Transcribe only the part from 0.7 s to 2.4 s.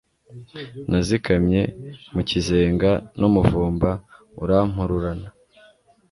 nazikamye mu